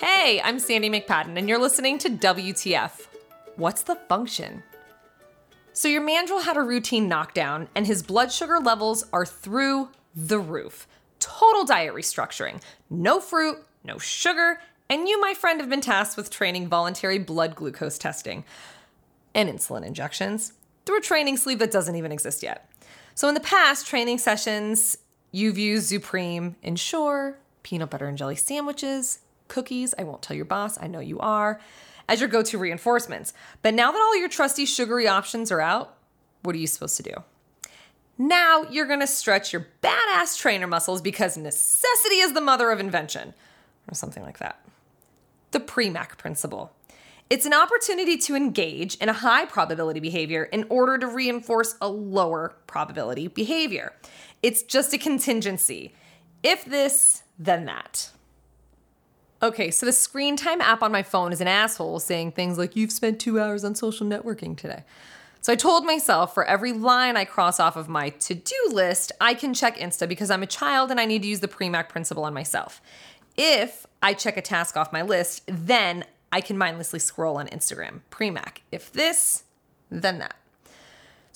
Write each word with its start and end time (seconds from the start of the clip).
Hey, 0.00 0.40
I'm 0.44 0.60
Sandy 0.60 0.88
McPadden, 0.88 1.36
and 1.36 1.48
you're 1.48 1.58
listening 1.58 1.98
to 1.98 2.08
WTF. 2.08 3.08
What's 3.56 3.82
the 3.82 3.96
function? 3.96 4.62
So, 5.72 5.88
your 5.88 6.02
mandrill 6.02 6.42
had 6.42 6.56
a 6.56 6.62
routine 6.62 7.08
knockdown, 7.08 7.66
and 7.74 7.84
his 7.84 8.04
blood 8.04 8.30
sugar 8.30 8.60
levels 8.60 9.04
are 9.12 9.26
through 9.26 9.88
the 10.14 10.38
roof. 10.38 10.86
Total 11.18 11.64
diet 11.64 11.94
restructuring. 11.94 12.62
No 12.88 13.18
fruit, 13.18 13.58
no 13.82 13.98
sugar, 13.98 14.60
and 14.88 15.08
you, 15.08 15.20
my 15.20 15.34
friend, 15.34 15.60
have 15.60 15.68
been 15.68 15.80
tasked 15.80 16.16
with 16.16 16.30
training 16.30 16.68
voluntary 16.68 17.18
blood 17.18 17.56
glucose 17.56 17.98
testing 17.98 18.44
and 19.34 19.48
insulin 19.48 19.84
injections 19.84 20.52
through 20.86 20.98
a 20.98 21.02
training 21.02 21.36
sleeve 21.36 21.58
that 21.58 21.72
doesn't 21.72 21.96
even 21.96 22.12
exist 22.12 22.44
yet. 22.44 22.70
So, 23.16 23.26
in 23.26 23.34
the 23.34 23.40
past 23.40 23.88
training 23.88 24.18
sessions, 24.18 24.96
you've 25.32 25.58
used 25.58 25.88
Supreme, 25.88 26.54
Ensure, 26.62 27.36
peanut 27.64 27.90
butter 27.90 28.06
and 28.06 28.16
jelly 28.16 28.36
sandwiches, 28.36 29.18
cookies. 29.48 29.94
I 29.98 30.04
won't 30.04 30.22
tell 30.22 30.36
your 30.36 30.44
boss, 30.44 30.78
I 30.80 30.86
know 30.86 31.00
you 31.00 31.18
are, 31.18 31.60
as 32.08 32.20
your 32.20 32.28
go 32.28 32.42
to 32.42 32.58
reinforcements. 32.58 33.32
But 33.62 33.74
now 33.74 33.92
that 33.92 34.00
all 34.00 34.18
your 34.18 34.28
trusty 34.28 34.66
sugary 34.66 35.08
options 35.08 35.50
are 35.50 35.60
out, 35.60 35.96
what 36.42 36.54
are 36.54 36.58
you 36.58 36.66
supposed 36.66 36.96
to 36.98 37.02
do? 37.02 37.14
Now 38.16 38.64
you're 38.70 38.86
gonna 38.86 39.06
stretch 39.06 39.52
your 39.52 39.66
badass 39.82 40.38
trainer 40.38 40.66
muscles 40.66 41.00
because 41.00 41.36
necessity 41.36 42.16
is 42.16 42.32
the 42.32 42.40
mother 42.40 42.70
of 42.70 42.80
invention, 42.80 43.34
or 43.88 43.94
something 43.94 44.22
like 44.22 44.38
that. 44.38 44.60
The 45.52 45.60
Premack 45.60 46.18
principle. 46.18 46.72
It's 47.30 47.44
an 47.44 47.52
opportunity 47.52 48.16
to 48.18 48.34
engage 48.34 48.96
in 48.96 49.08
a 49.08 49.12
high 49.12 49.44
probability 49.44 50.00
behavior 50.00 50.44
in 50.44 50.64
order 50.70 50.96
to 50.98 51.06
reinforce 51.06 51.76
a 51.80 51.88
lower 51.88 52.56
probability 52.66 53.28
behavior. 53.28 53.92
It's 54.42 54.62
just 54.62 54.94
a 54.94 54.98
contingency. 54.98 55.94
If 56.42 56.64
this, 56.64 57.22
then 57.38 57.66
that. 57.66 58.10
Okay, 59.40 59.70
so 59.70 59.86
the 59.86 59.92
screen 59.92 60.36
time 60.36 60.60
app 60.60 60.82
on 60.82 60.90
my 60.90 61.02
phone 61.02 61.32
is 61.32 61.40
an 61.40 61.46
asshole 61.46 62.00
saying 62.00 62.32
things 62.32 62.58
like, 62.58 62.74
You've 62.74 62.92
spent 62.92 63.20
two 63.20 63.38
hours 63.38 63.64
on 63.64 63.74
social 63.74 64.06
networking 64.06 64.56
today. 64.56 64.84
So 65.40 65.52
I 65.52 65.56
told 65.56 65.84
myself 65.84 66.34
for 66.34 66.44
every 66.44 66.72
line 66.72 67.16
I 67.16 67.24
cross 67.24 67.60
off 67.60 67.76
of 67.76 67.88
my 67.88 68.10
to 68.10 68.34
do 68.34 68.56
list, 68.72 69.12
I 69.20 69.34
can 69.34 69.54
check 69.54 69.76
Insta 69.76 70.08
because 70.08 70.30
I'm 70.30 70.42
a 70.42 70.46
child 70.46 70.90
and 70.90 70.98
I 70.98 71.04
need 71.04 71.22
to 71.22 71.28
use 71.28 71.40
the 71.40 71.48
Premack 71.48 71.88
principle 71.88 72.24
on 72.24 72.34
myself. 72.34 72.82
If 73.36 73.86
I 74.02 74.14
check 74.14 74.36
a 74.36 74.42
task 74.42 74.76
off 74.76 74.92
my 74.92 75.02
list, 75.02 75.44
then 75.46 76.04
I 76.32 76.40
can 76.40 76.58
mindlessly 76.58 76.98
scroll 76.98 77.36
on 77.36 77.46
Instagram. 77.48 78.00
Premack. 78.10 78.58
If 78.72 78.92
this, 78.92 79.44
then 79.90 80.18
that. 80.18 80.34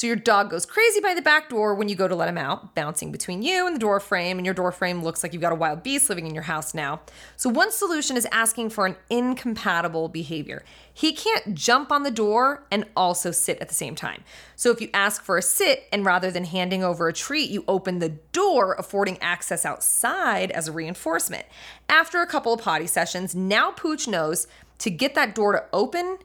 So 0.00 0.06
your 0.06 0.16
dog 0.16 0.48
goes 0.48 0.64
crazy 0.64 0.98
by 0.98 1.12
the 1.12 1.20
back 1.20 1.50
door 1.50 1.74
when 1.74 1.90
you 1.90 1.94
go 1.94 2.08
to 2.08 2.14
let 2.14 2.30
him 2.30 2.38
out, 2.38 2.74
bouncing 2.74 3.12
between 3.12 3.42
you 3.42 3.66
and 3.66 3.76
the 3.76 3.78
door 3.78 4.00
frame, 4.00 4.38
and 4.38 4.46
your 4.46 4.54
door 4.54 4.72
frame 4.72 5.04
looks 5.04 5.22
like 5.22 5.34
you've 5.34 5.42
got 5.42 5.52
a 5.52 5.54
wild 5.54 5.82
beast 5.82 6.08
living 6.08 6.26
in 6.26 6.32
your 6.32 6.44
house 6.44 6.72
now. 6.72 7.02
So 7.36 7.50
one 7.50 7.70
solution 7.70 8.16
is 8.16 8.26
asking 8.32 8.70
for 8.70 8.86
an 8.86 8.96
incompatible 9.10 10.08
behavior. 10.08 10.64
He 10.90 11.12
can't 11.12 11.54
jump 11.54 11.92
on 11.92 12.02
the 12.02 12.10
door 12.10 12.64
and 12.70 12.86
also 12.96 13.30
sit 13.30 13.58
at 13.58 13.68
the 13.68 13.74
same 13.74 13.94
time. 13.94 14.24
So 14.56 14.70
if 14.70 14.80
you 14.80 14.88
ask 14.94 15.22
for 15.22 15.36
a 15.36 15.42
sit 15.42 15.86
and 15.92 16.02
rather 16.02 16.30
than 16.30 16.44
handing 16.44 16.82
over 16.82 17.06
a 17.06 17.12
treat, 17.12 17.50
you 17.50 17.62
open 17.68 17.98
the 17.98 18.16
door, 18.32 18.76
affording 18.78 19.18
access 19.20 19.66
outside 19.66 20.50
as 20.52 20.66
a 20.66 20.72
reinforcement. 20.72 21.44
After 21.90 22.22
a 22.22 22.26
couple 22.26 22.54
of 22.54 22.62
potty 22.62 22.86
sessions, 22.86 23.34
now 23.34 23.70
Pooch 23.72 24.08
knows 24.08 24.46
to 24.78 24.88
get 24.88 25.14
that 25.14 25.34
door 25.34 25.52
to 25.52 25.64
open, 25.74 26.16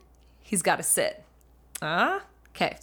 he's 0.41 0.61
got 0.61 0.77
to 0.77 0.83
sit. 0.83 1.25
Ah, 1.81 2.21
okay. 2.55 2.77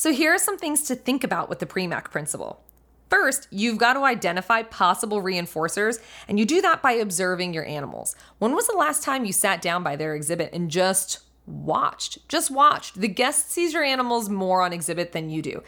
So 0.00 0.14
here 0.14 0.32
are 0.32 0.38
some 0.38 0.56
things 0.56 0.84
to 0.84 0.94
think 0.94 1.24
about 1.24 1.50
with 1.50 1.58
the 1.58 1.66
Premack 1.66 2.04
principle. 2.04 2.64
First, 3.10 3.48
you've 3.50 3.76
got 3.76 3.92
to 3.92 4.04
identify 4.04 4.62
possible 4.62 5.20
reinforcers, 5.20 5.98
and 6.26 6.38
you 6.38 6.46
do 6.46 6.62
that 6.62 6.80
by 6.80 6.92
observing 6.92 7.52
your 7.52 7.66
animals. 7.66 8.16
When 8.38 8.54
was 8.54 8.66
the 8.66 8.78
last 8.78 9.02
time 9.02 9.26
you 9.26 9.34
sat 9.34 9.60
down 9.60 9.82
by 9.82 9.96
their 9.96 10.14
exhibit 10.14 10.54
and 10.54 10.70
just 10.70 11.18
watched? 11.44 12.26
Just 12.30 12.50
watched. 12.50 12.98
The 12.98 13.08
guest 13.08 13.50
sees 13.50 13.74
your 13.74 13.84
animals 13.84 14.30
more 14.30 14.62
on 14.62 14.72
exhibit 14.72 15.12
than 15.12 15.28
you 15.28 15.42
do. 15.42 15.62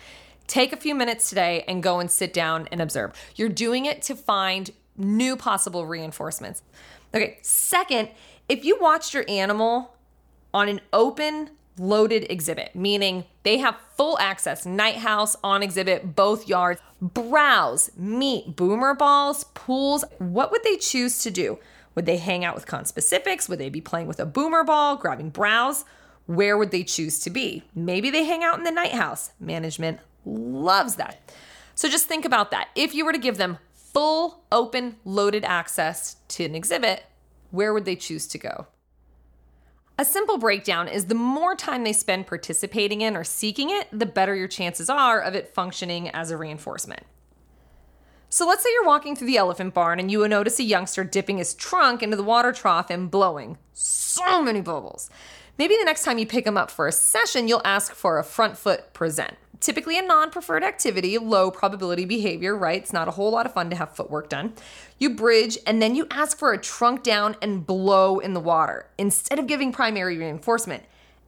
Take 0.46 0.72
a 0.72 0.78
few 0.78 0.94
minutes 0.94 1.28
today 1.28 1.62
and 1.68 1.82
go 1.82 2.00
and 2.00 2.10
sit 2.10 2.32
down 2.32 2.68
and 2.72 2.80
observe. 2.80 3.12
You're 3.36 3.50
doing 3.50 3.84
it 3.84 4.00
to 4.04 4.16
find 4.16 4.70
new 4.96 5.36
possible 5.36 5.84
reinforcements. 5.84 6.62
Okay, 7.14 7.36
second, 7.42 8.08
if 8.48 8.64
you 8.64 8.78
watched 8.80 9.12
your 9.12 9.26
animal 9.28 9.94
on 10.54 10.70
an 10.70 10.80
open, 10.90 11.50
loaded 11.78 12.30
exhibit, 12.30 12.74
meaning 12.74 13.24
they 13.42 13.58
have 13.58 13.76
full 13.96 14.18
access, 14.18 14.66
night 14.66 14.96
house 14.96 15.36
on 15.42 15.62
exhibit, 15.62 16.14
both 16.14 16.48
yards, 16.48 16.80
browse, 17.00 17.90
meet, 17.96 18.56
boomer 18.56 18.94
balls, 18.94 19.44
pools. 19.54 20.04
What 20.18 20.50
would 20.50 20.62
they 20.62 20.76
choose 20.76 21.22
to 21.22 21.30
do? 21.30 21.58
Would 21.94 22.06
they 22.06 22.16
hang 22.16 22.44
out 22.44 22.54
with 22.54 22.66
conspecifics? 22.66 23.48
Would 23.48 23.58
they 23.58 23.68
be 23.68 23.80
playing 23.80 24.06
with 24.06 24.20
a 24.20 24.26
boomer 24.26 24.64
ball, 24.64 24.96
grabbing 24.96 25.30
browse? 25.30 25.84
Where 26.26 26.56
would 26.56 26.70
they 26.70 26.84
choose 26.84 27.18
to 27.20 27.30
be? 27.30 27.64
Maybe 27.74 28.10
they 28.10 28.24
hang 28.24 28.44
out 28.44 28.58
in 28.58 28.64
the 28.64 28.70
night 28.70 28.92
house. 28.92 29.32
Management 29.40 29.98
loves 30.24 30.96
that. 30.96 31.32
So 31.74 31.88
just 31.88 32.06
think 32.06 32.24
about 32.24 32.50
that. 32.50 32.68
If 32.74 32.94
you 32.94 33.04
were 33.04 33.12
to 33.12 33.18
give 33.18 33.36
them 33.38 33.58
full, 33.72 34.44
open, 34.50 34.96
loaded 35.04 35.44
access 35.44 36.16
to 36.28 36.44
an 36.44 36.54
exhibit, 36.54 37.04
where 37.50 37.72
would 37.72 37.84
they 37.84 37.96
choose 37.96 38.26
to 38.28 38.38
go? 38.38 38.66
A 39.98 40.04
simple 40.04 40.38
breakdown 40.38 40.88
is 40.88 41.06
the 41.06 41.14
more 41.14 41.54
time 41.54 41.84
they 41.84 41.92
spend 41.92 42.26
participating 42.26 43.02
in 43.02 43.16
or 43.16 43.24
seeking 43.24 43.70
it, 43.70 43.88
the 43.92 44.06
better 44.06 44.34
your 44.34 44.48
chances 44.48 44.88
are 44.88 45.20
of 45.20 45.34
it 45.34 45.48
functioning 45.54 46.08
as 46.08 46.30
a 46.30 46.36
reinforcement. 46.36 47.04
So 48.30 48.48
let's 48.48 48.62
say 48.62 48.70
you're 48.72 48.86
walking 48.86 49.14
through 49.14 49.26
the 49.26 49.36
elephant 49.36 49.74
barn 49.74 50.00
and 50.00 50.10
you 50.10 50.26
notice 50.26 50.58
a 50.58 50.62
youngster 50.62 51.04
dipping 51.04 51.36
his 51.36 51.52
trunk 51.52 52.02
into 52.02 52.16
the 52.16 52.22
water 52.22 52.52
trough 52.52 52.88
and 52.88 53.10
blowing 53.10 53.58
so 53.74 54.42
many 54.42 54.62
bubbles. 54.62 55.10
Maybe 55.62 55.76
the 55.76 55.84
next 55.84 56.02
time 56.02 56.18
you 56.18 56.26
pick 56.26 56.44
them 56.44 56.56
up 56.56 56.72
for 56.72 56.88
a 56.88 56.92
session, 56.92 57.46
you'll 57.46 57.62
ask 57.64 57.94
for 57.94 58.18
a 58.18 58.24
front 58.24 58.58
foot 58.58 58.92
present 58.92 59.36
typically 59.60 59.96
a 59.96 60.02
non 60.02 60.28
preferred 60.28 60.64
activity, 60.64 61.18
low 61.18 61.52
probability 61.52 62.04
behavior, 62.04 62.56
right? 62.56 62.82
It's 62.82 62.92
not 62.92 63.06
a 63.06 63.12
whole 63.12 63.30
lot 63.30 63.46
of 63.46 63.54
fun 63.54 63.70
to 63.70 63.76
have 63.76 63.94
footwork 63.94 64.28
done. 64.28 64.54
You 64.98 65.10
bridge 65.10 65.56
and 65.64 65.80
then 65.80 65.94
you 65.94 66.08
ask 66.10 66.36
for 66.36 66.52
a 66.52 66.58
trunk 66.58 67.04
down 67.04 67.36
and 67.40 67.64
blow 67.64 68.18
in 68.18 68.34
the 68.34 68.40
water 68.40 68.88
instead 68.98 69.38
of 69.38 69.46
giving 69.46 69.70
primary 69.70 70.18
reinforcement. 70.18 70.82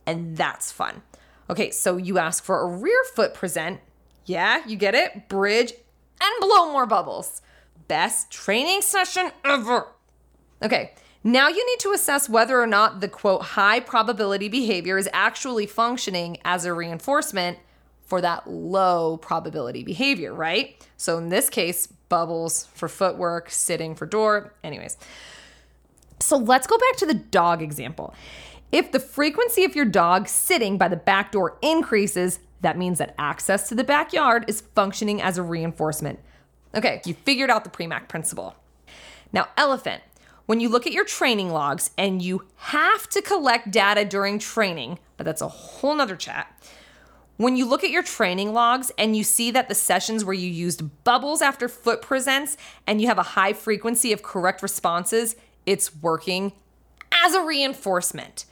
And 0.04 0.36
that's 0.36 0.72
fun. 0.72 1.02
Okay, 1.48 1.70
so 1.70 1.96
you 1.96 2.18
ask 2.18 2.42
for 2.42 2.60
a 2.62 2.66
rear 2.66 3.04
foot 3.14 3.34
present. 3.34 3.78
Yeah, 4.24 4.66
you 4.66 4.74
get 4.74 4.96
it? 4.96 5.28
Bridge 5.28 5.74
and 6.20 6.40
blow 6.40 6.72
more 6.72 6.86
bubbles. 6.86 7.40
Best 7.86 8.32
training 8.32 8.82
session 8.82 9.30
ever. 9.44 9.86
Okay, 10.60 10.94
now 11.24 11.48
you 11.48 11.66
need 11.66 11.80
to 11.80 11.92
assess 11.92 12.28
whether 12.28 12.60
or 12.60 12.66
not 12.66 13.00
the 13.00 13.08
quote 13.08 13.42
high 13.42 13.80
probability 13.80 14.48
behavior 14.48 14.98
is 14.98 15.08
actually 15.12 15.66
functioning 15.66 16.36
as 16.44 16.64
a 16.64 16.72
reinforcement 16.74 17.58
for 18.02 18.20
that 18.20 18.48
low 18.48 19.16
probability 19.16 19.82
behavior, 19.82 20.32
right? 20.34 20.86
So 20.98 21.16
in 21.16 21.30
this 21.30 21.48
case, 21.48 21.86
bubbles 21.86 22.66
for 22.74 22.88
footwork, 22.88 23.50
sitting 23.50 23.94
for 23.94 24.04
door, 24.04 24.54
anyways. 24.62 24.98
So 26.20 26.36
let's 26.36 26.66
go 26.66 26.78
back 26.78 26.96
to 26.98 27.06
the 27.06 27.14
dog 27.14 27.62
example. 27.62 28.14
If 28.70 28.92
the 28.92 29.00
frequency 29.00 29.64
of 29.64 29.74
your 29.74 29.84
dog 29.84 30.28
sitting 30.28 30.76
by 30.76 30.88
the 30.88 30.96
back 30.96 31.32
door 31.32 31.56
increases, 31.62 32.40
that 32.60 32.76
means 32.76 32.98
that 32.98 33.14
access 33.18 33.68
to 33.68 33.74
the 33.74 33.84
backyard 33.84 34.44
is 34.48 34.60
functioning 34.74 35.22
as 35.22 35.38
a 35.38 35.42
reinforcement. 35.42 36.18
Okay, 36.74 37.00
you 37.06 37.14
figured 37.14 37.50
out 37.50 37.64
the 37.64 37.70
Premack 37.70 38.08
principle. 38.08 38.54
Now, 39.32 39.48
elephant, 39.56 40.02
when 40.46 40.60
you 40.60 40.68
look 40.68 40.86
at 40.86 40.92
your 40.92 41.04
training 41.04 41.50
logs 41.50 41.90
and 41.96 42.20
you 42.22 42.44
have 42.56 43.08
to 43.10 43.22
collect 43.22 43.70
data 43.70 44.04
during 44.04 44.38
training, 44.38 44.98
but 45.16 45.24
that's 45.24 45.42
a 45.42 45.48
whole 45.48 45.94
nother 45.94 46.16
chat 46.16 46.54
when 47.36 47.56
you 47.56 47.66
look 47.66 47.82
at 47.82 47.90
your 47.90 48.02
training 48.02 48.52
logs 48.52 48.92
and 48.96 49.16
you 49.16 49.24
see 49.24 49.50
that 49.50 49.68
the 49.68 49.74
sessions 49.74 50.24
where 50.24 50.34
you 50.34 50.48
used 50.48 51.04
bubbles 51.04 51.42
after 51.42 51.68
foot 51.68 52.00
presents 52.00 52.56
and 52.86 53.00
you 53.00 53.08
have 53.08 53.18
a 53.18 53.22
high 53.22 53.52
frequency 53.52 54.12
of 54.12 54.22
correct 54.22 54.62
responses, 54.62 55.34
it's 55.66 55.94
working 55.96 56.52
as 57.12 57.34
a 57.34 57.42
reinforcement. 57.42 58.44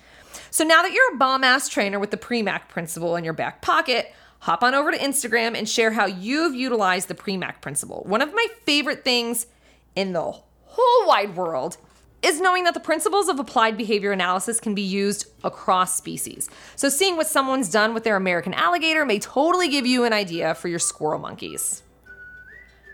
So 0.51 0.65
now 0.65 0.83
that 0.83 0.93
you're 0.93 1.15
a 1.15 1.17
bomb 1.17 1.45
ass 1.45 1.69
trainer 1.69 1.99
with 1.99 2.11
the 2.11 2.17
Premack 2.17 2.69
principle 2.69 3.17
in 3.17 3.25
your 3.25 3.33
back 3.33 3.63
pocket, 3.63 4.13
hop 4.41 4.63
on 4.63 4.75
over 4.75 4.91
to 4.91 4.99
Instagram 4.99 5.57
and 5.57 5.69
share 5.69 5.93
how 5.93 6.07
you've 6.07 6.55
utilized 6.55 7.09
the 7.09 7.15
Premack 7.15 7.61
principle. 7.61 8.03
One 8.07 8.23
of 8.23 8.35
my 8.35 8.47
favorite 8.65 9.05
things 9.05 9.47
in 9.95 10.13
the 10.13 10.35
whole 10.75 11.09
wide 11.09 11.37
world 11.37 11.77
is 12.23 12.41
knowing 12.41 12.65
that 12.65 12.75
the 12.75 12.81
principles 12.81 13.29
of 13.29 13.39
applied 13.39 13.77
behavior 13.77 14.13
analysis 14.13 14.61
can 14.61 14.75
be 14.75 14.83
used 14.83 15.27
across 15.43 15.97
species. 15.97 16.49
So, 16.77 16.89
seeing 16.89 17.17
what 17.17 17.27
someone's 17.27 17.69
done 17.69 17.95
with 17.95 18.05
their 18.05 18.17
American 18.17 18.55
alligator 18.55 19.05
may 19.05 19.19
totally 19.19 19.69
give 19.69 19.87
you 19.87 20.05
an 20.05 20.13
idea 20.13 20.55
for 20.55 20.69
your 20.69 20.79
squirrel 20.79 21.19
monkeys. 21.19 21.83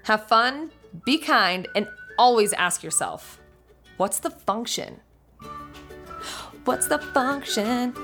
Have 0.05 0.27
fun, 0.27 0.71
be 1.05 1.19
kind, 1.19 1.69
and 1.75 1.87
always 2.19 2.53
ask 2.55 2.83
yourself 2.83 3.39
what's 3.99 4.19
the 4.21 4.31
function? 4.31 5.01
What's 6.65 6.89
the 6.89 6.99
function? 6.99 7.95